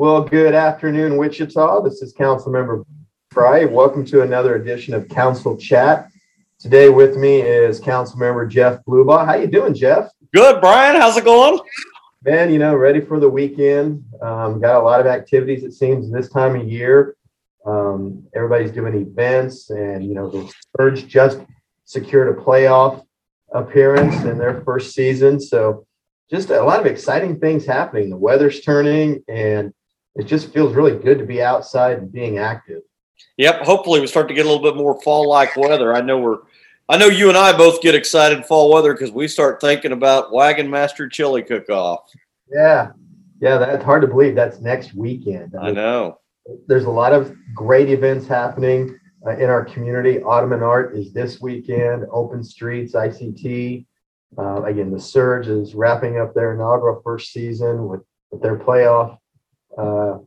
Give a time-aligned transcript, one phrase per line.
[0.00, 1.80] Well, good afternoon, Wichita.
[1.82, 2.84] This is Councilmember
[3.32, 3.64] Frye.
[3.64, 6.08] Welcome to another edition of Council Chat.
[6.60, 9.26] Today with me is Councilmember Jeff Blubaugh.
[9.26, 10.08] How you doing, Jeff?
[10.32, 11.00] Good, Bryan.
[11.00, 11.58] How's it going?
[12.22, 14.04] Man, you know, ready for the weekend.
[14.22, 17.16] Um, got a lot of activities, it seems, this time of year.
[17.66, 21.40] Um, everybody's doing events, and you know, the Surge just
[21.86, 23.02] secured a playoff
[23.52, 25.40] appearance in their first season.
[25.40, 25.88] So,
[26.30, 28.10] just a lot of exciting things happening.
[28.10, 29.74] The weather's turning, and
[30.18, 32.82] it just feels really good to be outside and being active.
[33.36, 33.62] Yep.
[33.62, 35.94] Hopefully, we start to get a little bit more fall-like weather.
[35.94, 36.38] I know we're,
[36.88, 40.32] I know you and I both get excited fall weather because we start thinking about
[40.32, 42.10] Wagon Master Chili Cook-Off.
[42.50, 42.90] Yeah,
[43.40, 44.34] yeah, that's hard to believe.
[44.34, 45.54] That's next weekend.
[45.60, 46.18] I know.
[46.66, 50.20] There's a lot of great events happening uh, in our community.
[50.22, 52.06] Ottoman Art is this weekend.
[52.10, 53.86] Open Streets, ICT.
[54.36, 59.18] Uh, again, the Surge is wrapping up their inaugural first season with, with their playoff
[59.78, 60.18] uh,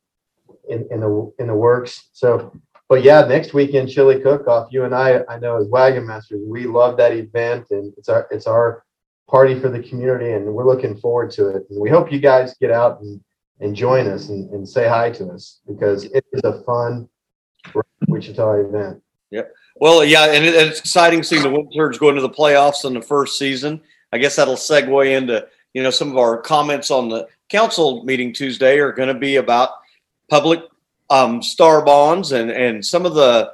[0.69, 2.09] in, in the in the works.
[2.13, 2.51] So,
[2.89, 4.69] but yeah, next weekend chili cook off.
[4.71, 8.27] You and I, I know as wagon masters, we love that event, and it's our
[8.31, 8.83] it's our
[9.29, 11.63] party for the community, and we're looking forward to it.
[11.69, 13.21] And we hope you guys get out and,
[13.59, 17.07] and join us and, and say hi to us because it is a fun
[18.07, 19.01] Wichita event.
[19.31, 19.53] Yep.
[19.77, 22.93] Well, yeah, and it, it's exciting seeing the Wind Surge go into the playoffs in
[22.93, 23.81] the first season.
[24.11, 28.33] I guess that'll segue into you know some of our comments on the council meeting
[28.33, 29.71] Tuesday are going to be about
[30.29, 30.61] public
[31.09, 33.53] um, star bonds and and some of the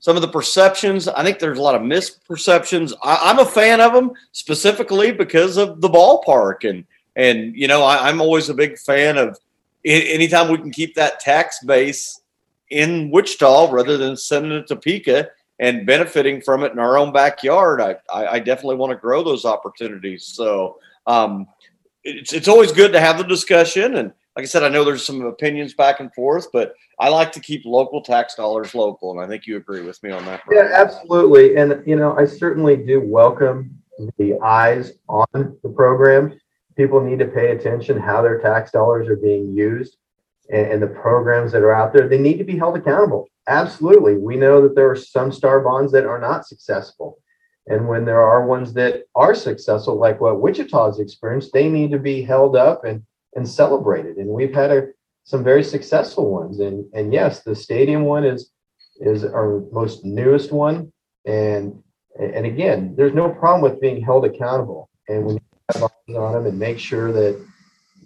[0.00, 1.08] some of the perceptions.
[1.08, 2.92] I think there's a lot of misperceptions.
[3.02, 6.84] I, am a fan of them specifically because of the ballpark and
[7.16, 9.38] and you know I, I'm always a big fan of
[9.84, 12.20] anytime we can keep that tax base
[12.68, 17.12] in Wichita rather than sending it to Topeka and benefiting from it in our own
[17.12, 17.80] backyard.
[17.80, 20.24] I, I, I definitely want to grow those opportunities.
[20.24, 21.46] So um,
[22.04, 23.96] it's, it's always good to have the discussion.
[23.96, 27.32] And like I said, I know there's some opinions back and forth, but I like
[27.32, 29.12] to keep local tax dollars local.
[29.12, 30.42] And I think you agree with me on that.
[30.50, 31.56] Yeah, absolutely.
[31.56, 33.76] And, you know, I certainly do welcome
[34.18, 36.38] the eyes on the program.
[36.76, 39.96] People need to pay attention how their tax dollars are being used
[40.50, 42.08] and, and the programs that are out there.
[42.08, 43.28] They need to be held accountable.
[43.48, 44.16] Absolutely.
[44.16, 47.18] We know that there are some star bonds that are not successful.
[47.66, 51.98] And when there are ones that are successful, like what Wichita's experienced, they need to
[51.98, 53.04] be held up and,
[53.34, 54.16] and celebrated.
[54.16, 54.88] And we've had a,
[55.24, 56.58] some very successful ones.
[56.60, 58.50] And, and yes, the stadium one is,
[58.96, 60.92] is our most newest one.
[61.26, 61.82] And,
[62.18, 64.88] and again, there's no problem with being held accountable.
[65.08, 65.38] And we
[65.72, 67.46] have on them and make sure that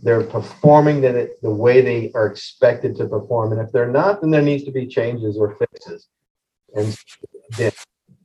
[0.02, 3.52] they're performing the, the way they are expected to perform.
[3.52, 6.08] And if they're not, then there needs to be changes or fixes.
[6.74, 6.94] And
[7.56, 7.72] then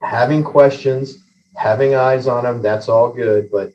[0.02, 1.24] having questions,
[1.56, 3.72] having eyes on them, that's all good, but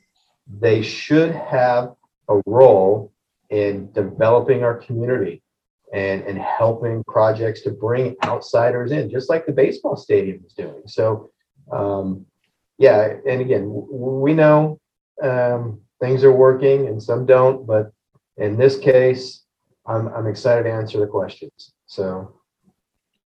[0.60, 1.94] they should have
[2.28, 3.12] a role
[3.50, 5.42] in developing our community
[5.92, 10.82] and, and helping projects to bring outsiders in, just like the baseball stadium is doing.
[10.86, 11.30] So,
[11.72, 12.26] um,
[12.78, 14.80] yeah, and again, we know
[15.22, 17.92] um, things are working and some don't, but
[18.36, 19.44] in this case,
[19.86, 21.72] I'm, I'm excited to answer the questions.
[21.86, 22.40] So,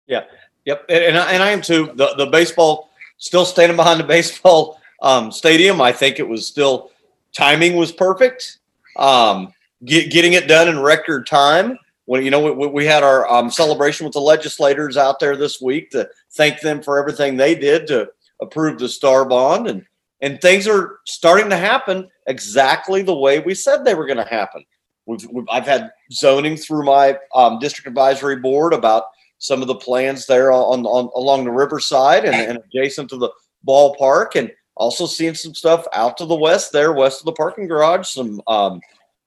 [0.06, 0.24] yeah,
[0.66, 1.92] yep, and, and I, am too.
[1.94, 5.80] The the baseball still standing behind the baseball um, stadium.
[5.80, 6.90] I think it was still
[7.32, 8.58] timing was perfect.
[8.96, 9.52] Um,
[9.84, 11.78] get, getting it done in record time.
[12.04, 15.60] When you know we, we had our um, celebration with the legislators out there this
[15.60, 18.10] week to thank them for everything they did to
[18.40, 19.84] approve the star bond and
[20.20, 24.24] and things are starting to happen exactly the way we said they were going to
[24.24, 24.64] happen.
[25.04, 29.04] We've, we've, I've had zoning through my um, district advisory board about
[29.38, 33.30] some of the plans there on, on along the riverside and, and adjacent to the
[33.66, 37.66] ballpark, and also seeing some stuff out to the west there, west of the parking
[37.66, 38.08] garage.
[38.08, 38.80] Some um,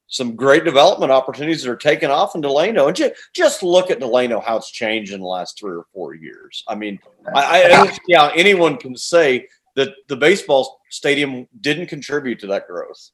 [0.09, 2.87] some great development opportunities that are taking off in Delano.
[2.87, 6.15] And just, just look at Delano, how it's changed in the last three or four
[6.15, 6.63] years.
[6.67, 6.99] I mean,
[7.35, 12.47] I, I don't see how anyone can say that the baseball stadium didn't contribute to
[12.47, 13.11] that growth.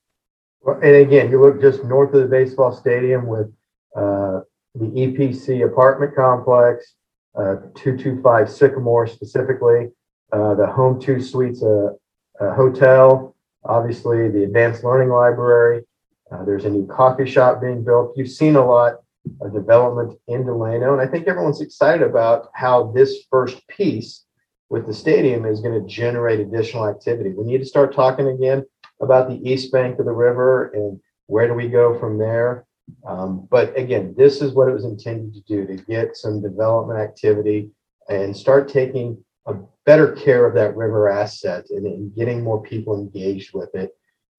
[0.65, 3.53] And again, you look just north of the baseball stadium with
[3.95, 4.39] uh,
[4.75, 6.93] the EPC apartment complex,
[7.35, 9.89] uh, 225 Sycamore specifically,
[10.31, 11.91] uh, the Home Two Suites uh,
[12.39, 15.83] uh, Hotel, obviously the Advanced Learning Library.
[16.31, 18.13] Uh, there's a new coffee shop being built.
[18.15, 18.95] You've seen a lot
[19.41, 24.25] of development in Delano, and I think everyone's excited about how this first piece
[24.69, 27.31] with the stadium is going to generate additional activity.
[27.31, 28.63] We need to start talking again
[29.01, 32.65] about the east bank of the river and where do we go from there.
[33.07, 36.99] Um, but again, this is what it was intended to do to get some development
[36.99, 37.71] activity
[38.09, 39.55] and start taking a
[39.85, 43.95] better care of that river asset and, and getting more people engaged with it.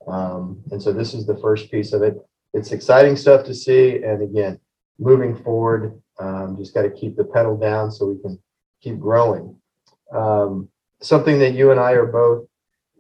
[0.07, 2.17] Um, and so this is the first piece of it.
[2.55, 4.03] It's exciting stuff to see.
[4.03, 4.61] And again,
[4.99, 6.01] moving forward.
[6.19, 8.39] Um, just got to keep the pedal down so we can
[8.81, 9.57] keep growing.
[10.13, 10.69] Um,
[11.01, 12.47] something that you and I are both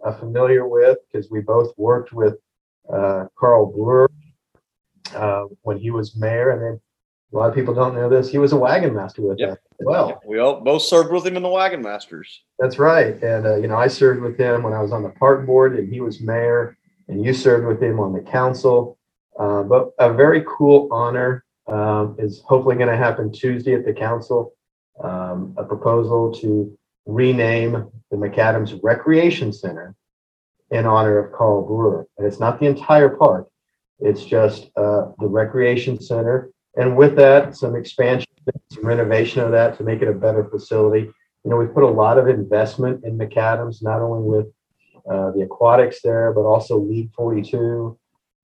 [0.05, 2.35] uh, familiar with because we both worked with
[2.93, 4.11] uh, Carl Brewer
[5.17, 6.81] uh, when he was mayor, and then
[7.33, 8.31] a lot of people don't know this.
[8.31, 9.51] He was a wagon master with Yep.
[9.53, 10.21] us as well.
[10.27, 12.43] We all both served with him in the Wagon Masters.
[12.59, 13.21] That's right.
[13.23, 15.77] And, uh, you know, I served with him when I was on the park board
[15.77, 16.79] and he was mayor
[17.09, 18.97] and you served with him on the council.
[19.39, 23.93] Uh, but a very cool honor um, is hopefully going to happen Tuesday at the
[23.93, 24.55] council.
[25.03, 29.95] Um, a proposal to rename the McAdams Recreation Center
[30.71, 32.07] in honor of Carl Brewer.
[32.17, 33.49] And it's not the entire park.
[34.01, 36.51] It's just uh, the recreation center.
[36.77, 38.27] And with that, some expansion,
[38.71, 41.11] some renovation of that to make it a better facility
[41.47, 44.47] you know, we put a lot of investment in McAdams, not only with
[45.09, 47.97] uh, the aquatics there, but also League 42,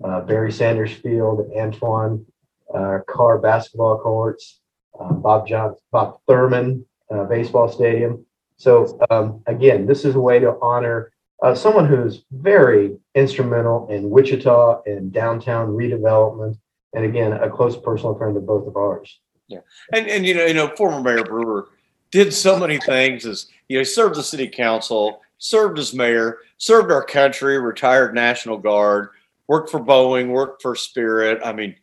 [0.05, 2.25] uh, Barry Sanders Field, Antoine
[2.73, 4.61] uh, Carr basketball courts,
[5.01, 8.25] uh, Bob John, Bob Thurman uh, baseball stadium.
[8.57, 11.11] So um, again, this is a way to honor
[11.43, 16.57] uh, someone who's very instrumental in Wichita and downtown redevelopment,
[16.95, 19.21] and again, a close personal friend of both of ours.
[19.49, 19.61] Yeah,
[19.93, 21.69] and and you know, you know, former Mayor Brewer
[22.11, 26.39] did so many things as you know, he served the city council, served as mayor,
[26.59, 29.09] served our country, retired National Guard,
[29.49, 31.41] worked for Boeing, worked for Spirit.
[31.45, 31.75] I mean,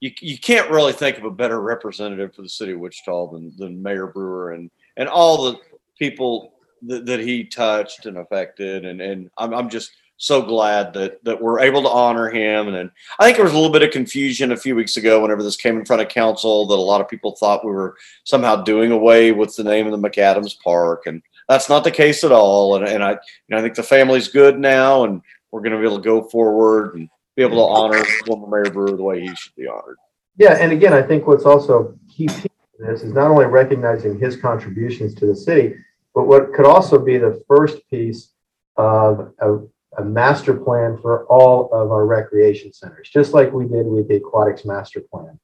[0.00, 3.52] you, you can't really think of a better representative for the city of Wichita than,
[3.56, 5.58] than Mayor Brewer and, and all the
[5.98, 6.52] people
[6.82, 8.84] that, that he touched and affected.
[8.84, 12.66] And, and I'm, I'm just so glad that, that we're able to honor him.
[12.66, 15.22] And then I think there was a little bit of confusion a few weeks ago
[15.22, 17.96] whenever this came in front of council that a lot of people thought we were
[18.24, 21.06] somehow doing away with the name of the McAdams Park.
[21.06, 22.76] And that's not the case at all.
[22.76, 23.18] And, and I, you
[23.50, 25.22] know, I think the family's good now and
[25.52, 28.72] we're going to be able to go forward and be able to honor former Mayor
[28.72, 29.96] Brewer the way he should be honored.
[30.36, 32.44] Yeah, and again, I think what's also key of
[32.78, 35.74] this is not only recognizing his contributions to the city,
[36.14, 38.32] but what could also be the first piece
[38.76, 39.58] of a,
[39.98, 44.16] a master plan for all of our recreation centers, just like we did with the
[44.16, 45.38] aquatics master plan.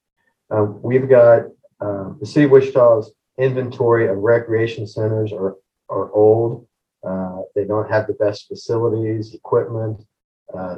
[0.50, 1.46] Um, we've got
[1.80, 5.56] uh, the city of Wichita's inventory of recreation centers are
[5.88, 6.66] are old.
[7.06, 10.02] Uh, they don't have the best facilities, equipment,
[10.56, 10.76] uh,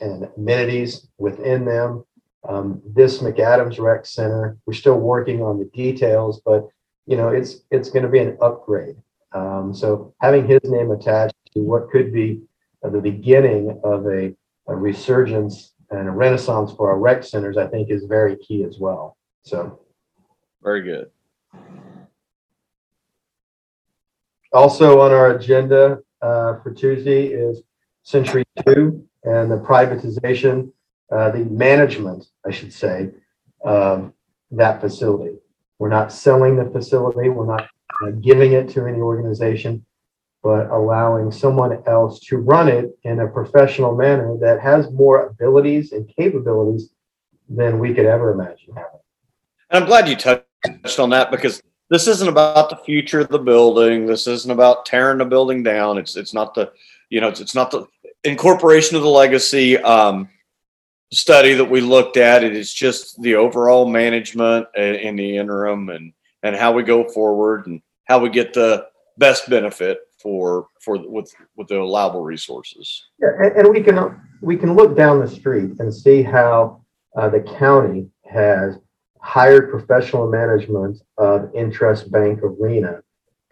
[0.00, 2.04] and amenities within them.
[2.48, 6.68] Um, this McAdams Rec Center, we're still working on the details, but
[7.06, 8.96] you know, it's it's going to be an upgrade.
[9.34, 12.42] Um, so having his name attached to what could be
[12.82, 14.34] the beginning of a,
[14.68, 18.78] a resurgence and a renaissance for our rec centers, I think, is very key as
[18.78, 19.16] well.
[19.42, 19.80] So
[20.62, 21.10] Very good.
[24.52, 27.62] also on our agenda uh, for Tuesday is
[28.02, 30.70] Century Two and the privatization,
[31.10, 33.10] uh, the management, I should say,
[33.64, 34.12] of
[34.50, 35.38] that facility.
[35.78, 37.28] We're not selling the facility.
[37.28, 37.68] We're not
[38.02, 39.84] uh, giving it to any organization,
[40.42, 45.92] but allowing someone else to run it in a professional manner that has more abilities
[45.92, 46.90] and capabilities
[47.48, 49.00] than we could ever imagine having.
[49.70, 53.38] And I'm glad you touched on that because this isn't about the future of the
[53.38, 54.06] building.
[54.06, 55.98] This isn't about tearing the building down.
[55.98, 56.72] It's it's not the
[57.10, 57.86] you know it's, it's not the
[58.24, 60.28] incorporation of the legacy um,
[61.12, 62.42] study that we looked at.
[62.42, 66.12] It is just the overall management in, in the interim and
[66.44, 68.86] and how we go forward and how we get the
[69.18, 73.08] best benefit for for with with the allowable resources.
[73.18, 76.84] Yeah, and, and we can we can look down the street and see how
[77.16, 78.78] uh, the county has
[79.20, 83.00] hired professional management of INTRUST Bank Arena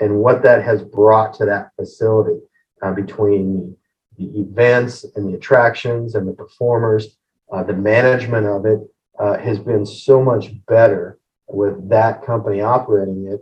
[0.00, 2.38] and what that has brought to that facility
[2.82, 3.74] uh, between
[4.18, 7.16] the, events and the attractions and the performers.
[7.50, 8.80] Uh, the management of it
[9.18, 11.18] uh, has been so much better
[11.52, 13.40] with that company operating it.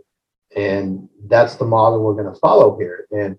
[0.59, 3.07] And that's the model we're going to follow here.
[3.11, 3.39] And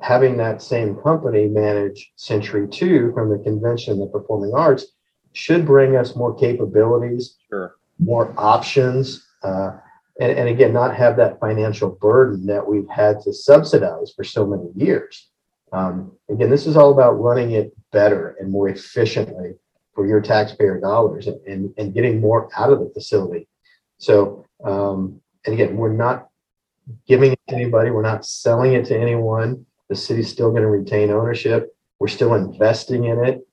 [0.00, 4.86] having that same company manage Century 2 from the convention and the performing arts
[5.32, 7.76] should bring us more capabilities Sure.
[7.98, 9.70] more options, uh,
[10.20, 14.46] and, and again, not have that financial burden that we've had to subsidize for so
[14.46, 15.28] many years.
[15.72, 19.54] Um, again, this is all about running it better and more efficiently
[19.94, 23.48] for your taxpayer dollars and, and, and getting more out of the facility.
[23.98, 26.28] So, um, and again, we're not
[27.06, 29.66] giving it to anybody, we're not selling it to anyone.
[29.88, 31.74] The city's still going to retain ownership.
[31.98, 33.46] We're still investing in it.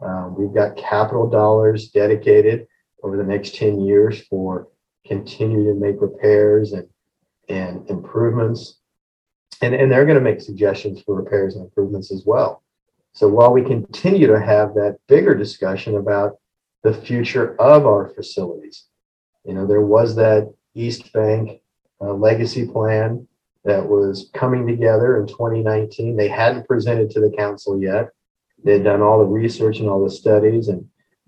[0.00, 2.66] Um, we've got capital dollars dedicated
[3.02, 4.68] over the next 10 years for
[5.06, 6.86] continue to make repairs and
[7.48, 8.76] and improvements
[9.62, 12.62] and and they're going to make suggestions for repairs and improvements as well
[13.12, 16.36] so while we continue to have that bigger discussion about
[16.82, 18.84] the future of our facilities
[19.48, 21.62] You know, there was that East Bank
[22.02, 23.26] uh, legacy plan
[23.64, 26.16] that was coming together in 2019.
[26.16, 28.10] They hadn't presented to the council yet.
[28.62, 30.86] They'd done all the research and all the studies and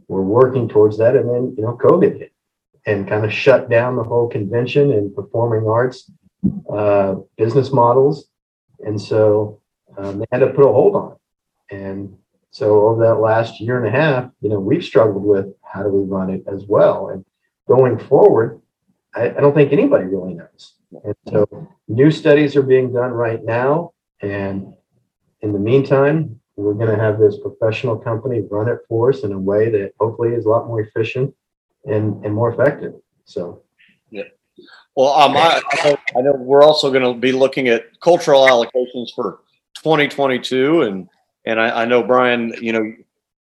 [0.09, 1.17] were working towards that.
[1.17, 2.33] And then, you know, COVID hit
[2.85, 6.11] and kind of shut down the whole convention and performing arts
[6.71, 8.29] uh, business models.
[8.81, 9.63] And so
[9.97, 11.75] um, they had to put a hold on it.
[11.75, 12.19] And
[12.51, 15.89] so over that last year and a half, you know, we've struggled with how do
[15.89, 17.09] we run it as well.
[17.09, 17.25] And
[17.71, 18.61] going forward,
[19.15, 20.75] I, I don't think anybody really knows.
[21.05, 23.93] And so new studies are being done right now.
[24.21, 24.75] And
[25.41, 29.33] in the meantime, we're going to have this professional company run it for us in
[29.33, 31.33] a way that hopefully is a lot more efficient
[31.87, 32.95] and, and more effective.
[33.25, 33.63] So,
[34.11, 34.25] yeah.
[34.97, 35.63] Well, um, I,
[36.17, 39.41] I know, we're also going to be looking at cultural allocations for
[39.77, 41.09] 2022, and
[41.47, 42.83] and I, I know Bryan, you know,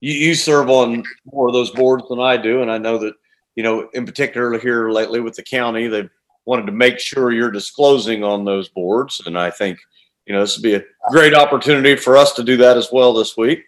[0.00, 3.14] you, you serve on more of those boards than I do, and I know that
[3.56, 6.11] you know, in particular here lately with the county, they've
[6.46, 9.78] wanted to make sure you're disclosing on those boards, and I think
[10.26, 13.12] you know this would be a great opportunity for us to do that as well
[13.12, 13.64] this week.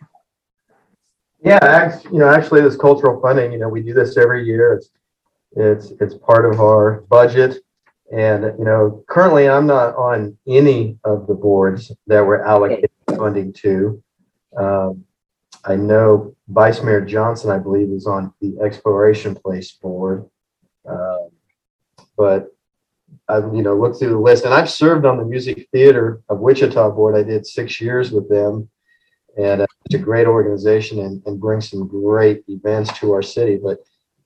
[1.43, 4.75] yeah, act- you know, actually, this cultural funding, you know, we do this every year.
[4.75, 4.91] It's
[5.57, 7.59] it's it's part of our budget.
[8.13, 13.53] And you know, currently, I'm not on any of the boards that we're allocating funding
[13.55, 14.03] to.
[14.57, 15.05] Um,
[15.67, 20.25] I know Vice Mayor Johnson, I believe, is on the Exploration Place Board.
[20.89, 21.31] Um,
[22.17, 22.49] But
[23.29, 26.39] I've, you know, looked through the list and I've served on the Music Theater of
[26.39, 27.17] Wichita Board.
[27.17, 28.69] I did six years with them.
[29.37, 33.59] And uh, it's a great organization and, and brings some great events to our city.
[33.63, 33.79] But,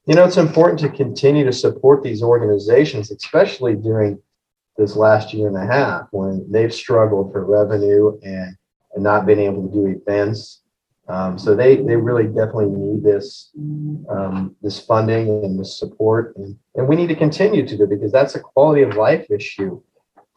[0.07, 4.23] you know, it's important to continue to support these organizations, especially during
[4.77, 8.57] this last year and a half when they've struggled for revenue and,
[8.95, 10.60] and not been able to do events.
[11.11, 13.51] Um, so they, they really definitely need this,
[14.09, 16.37] um, this funding and this support.
[16.37, 19.83] And, and we need to continue to do because that's a quality of life issue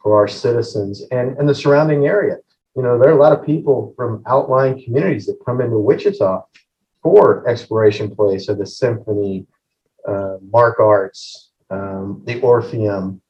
[0.02, 2.38] for our citizens and, and the surrounding area.
[2.76, 6.42] You know, there are a lot of people from outlying communities that come into Wichita
[7.02, 9.46] for Exploration Place or the Symphony,
[10.08, 13.20] uh, Mark Arts, um, the Orpheum,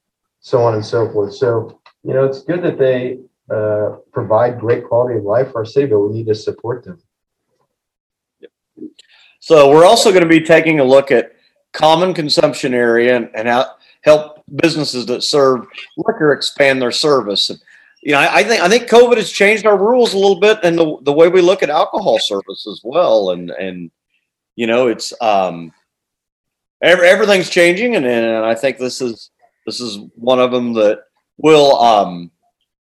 [0.40, 1.34] so on and so forth.
[1.34, 3.18] So, you know, it's good that they
[3.54, 7.02] uh, provide great quality of life for our city, but we need to support them.
[9.44, 11.34] So we're also going to be taking a look at
[11.74, 15.66] common consumption area and, and how help businesses that serve
[15.98, 17.50] liquor expand their service.
[17.50, 17.60] And,
[18.02, 20.60] you know, I, I think I think COVID has changed our rules a little bit
[20.62, 23.32] and the, the way we look at alcohol service as well.
[23.32, 23.90] And and
[24.56, 25.74] you know, it's um,
[26.80, 29.28] every, everything's changing, and, and I think this is
[29.66, 31.00] this is one of them that
[31.36, 32.30] will um,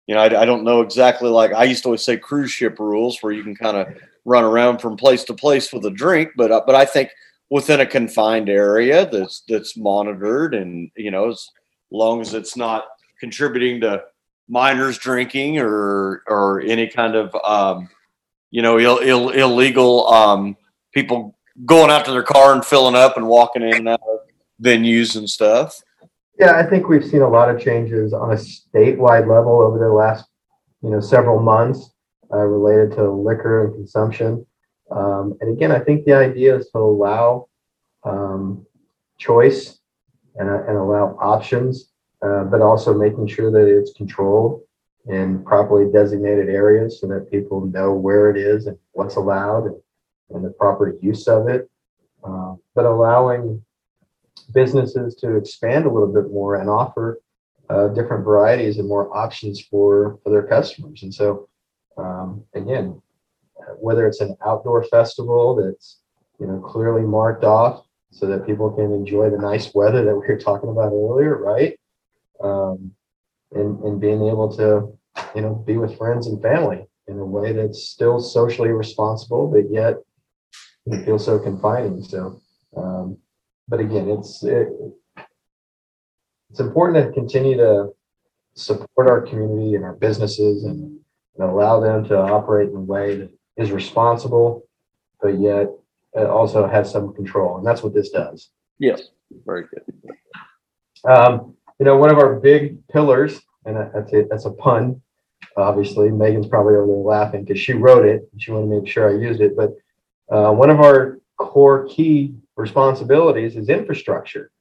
[0.07, 2.79] you know, I, I don't know exactly like I used to always say cruise ship
[2.79, 3.87] rules where you can kind of
[4.25, 7.09] run around from place to place with a drink, but uh, but I think
[7.49, 11.47] within a confined area that's that's monitored and you know as
[11.91, 12.85] long as it's not
[13.19, 14.03] contributing to
[14.49, 17.89] minors drinking or or any kind of um,
[18.51, 20.57] you know Ill, Ill, illegal um,
[20.93, 24.19] people going out to their car and filling up and walking in and out of
[24.61, 25.81] venues and stuff.
[26.37, 29.89] Yeah, I think we've seen a lot of changes on a statewide level over the
[29.89, 30.25] last,
[30.81, 31.94] you know, several months
[32.33, 34.45] uh, related to liquor and consumption.
[34.91, 37.47] Um, and again, I think the idea is to allow
[38.03, 38.65] um,
[39.17, 39.79] choice
[40.35, 41.91] and, uh, and allow options,
[42.21, 44.61] uh, but also making sure that it's controlled
[45.07, 49.75] in properly designated areas so that people know where it is and what's allowed and,
[50.31, 51.69] and the proper use of it.
[52.23, 53.63] Uh, but allowing
[54.53, 57.19] businesses to expand a little bit more and offer
[57.69, 61.03] uh, different varieties and more options for, for their customers.
[61.03, 61.47] And so,
[61.97, 63.01] um, again,
[63.79, 65.99] whether it's an outdoor festival that's
[66.39, 70.27] you know clearly marked off so that people can enjoy the nice weather that we
[70.27, 71.77] were talking about earlier, right?
[72.43, 72.91] Um,
[73.51, 74.97] and and being able to
[75.35, 79.71] you know be with friends and family in a way that's still socially responsible, but
[79.71, 79.95] yet
[80.87, 82.03] it feels so confining.
[82.03, 82.41] So,
[82.75, 83.17] um,
[83.67, 84.67] but again, it's it,
[86.49, 87.89] it's important to continue to
[88.55, 90.99] support our community and our businesses and,
[91.37, 94.67] and allow them to operate in a way that is responsible,
[95.21, 95.69] but yet
[96.17, 97.57] uh, also has some control.
[97.57, 98.49] And that's what this does.
[98.79, 99.03] Yes,
[99.45, 99.83] very good.
[101.09, 105.01] Um, you know, one of our big pillars, and that's it, that's a pun.
[105.57, 108.89] Obviously, Megan's probably over there laughing because she wrote it and she wanted to make
[108.89, 109.55] sure I used it.
[109.55, 109.71] But
[110.29, 114.51] uh, one of our core key responsibilities is infrastructure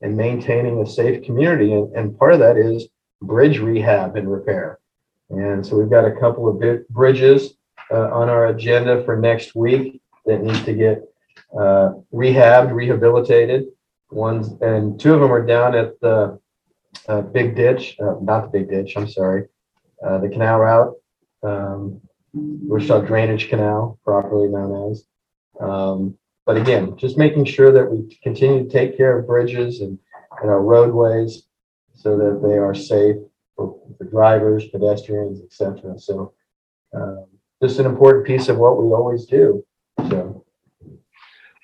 [0.00, 1.72] and maintaining a safe community.
[1.72, 2.88] And, and part of that is
[3.22, 4.79] bridge rehab and repair.
[5.30, 7.54] And so we've got a couple of big bridges
[7.90, 11.02] uh, on our agenda for next week that need to get
[11.58, 13.66] uh, rehabbed, rehabilitated.
[14.10, 16.38] ones, and two of them are down at the
[17.08, 19.46] uh, Big Ditch, uh, not the Big Ditch, I'm sorry,
[20.04, 20.94] uh, the canal route,
[21.42, 22.00] um,
[22.32, 25.04] Wichita Drainage Canal, properly known as.
[25.60, 29.98] Um, but again, just making sure that we continue to take care of bridges and,
[30.40, 31.44] and our roadways
[31.94, 33.16] so that they are safe
[33.60, 35.98] for, for drivers, pedestrians, etc.
[35.98, 36.32] So,
[36.94, 37.26] um,
[37.62, 39.64] just an important piece of what we always do.
[40.08, 40.44] So,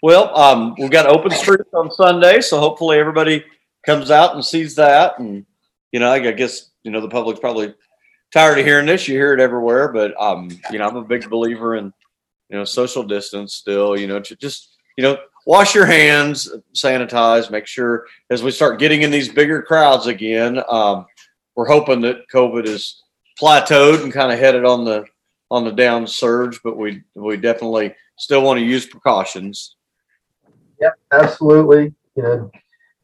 [0.02, 3.44] Well, um, we've got open streets on Sunday, so hopefully everybody
[3.86, 5.18] comes out and sees that.
[5.18, 5.46] And
[5.92, 7.74] you know, I guess you know the public's probably
[8.30, 9.08] tired of hearing this.
[9.08, 11.86] You hear it everywhere, but um, you know, I'm a big believer in
[12.50, 13.54] you know social distance.
[13.54, 18.78] Still, you know, just you know, wash your hands, sanitize, make sure as we start
[18.78, 20.60] getting in these bigger crowds again.
[20.68, 21.06] Um,
[21.56, 23.02] we're hoping that COVID is
[23.40, 25.04] plateaued and kind of headed on the
[25.50, 29.76] on the down surge, but we we definitely still want to use precautions.
[30.80, 31.94] Yep, absolutely.
[32.14, 32.50] You know,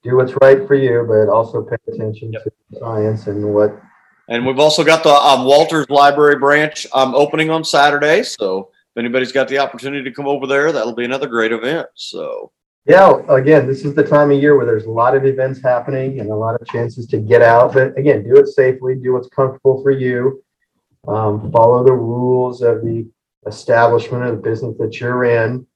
[0.03, 2.45] do what's right for you, but also pay attention Yep.
[2.45, 3.81] to science and what.
[4.29, 8.23] And we've also got the um, Walters Library branch um, opening on Saturday.
[8.23, 11.89] So if anybody's got the opportunity to come over there, that'll be another great event.
[11.95, 12.53] So
[12.85, 16.19] Yeah, again, this is the time of year where there's a lot of events happening
[16.19, 17.75] and a lot of chances to get out.
[17.75, 20.43] But again, do it safely, do what's comfortable for you.
[21.07, 23.09] Um, follow the rules of the
[23.47, 25.67] establishment of the business that you're in,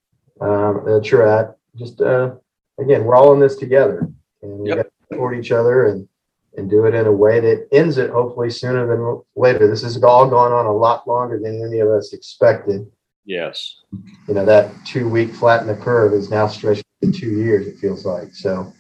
[0.40, 1.56] um, that you're at.
[1.76, 2.34] Just uh,
[2.80, 4.08] again, we're all in this together,
[4.42, 4.76] and we Yep.
[4.76, 6.08] got to support each other and
[6.56, 9.68] and do it in a way that ends it hopefully sooner than later.
[9.68, 12.90] This has all gone on a lot longer than any of us expected.
[13.26, 13.82] yes,
[14.26, 17.66] You know that two week flatten the curve is now stretched to two years.
[17.66, 18.72] It feels like so.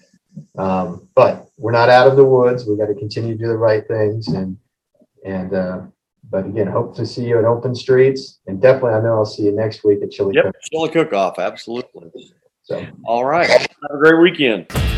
[0.58, 2.66] Um, but we're not out of the woods.
[2.66, 4.56] We got to continue to do the right things and
[5.24, 5.80] and uh,
[6.28, 9.44] but again, hope to see you at Open Streets and definitely I know I'll see
[9.44, 10.54] you next week at Chili yep, Cook.
[10.70, 12.10] chili cook off, absolutely.
[12.62, 14.95] So All right, have a great weekend.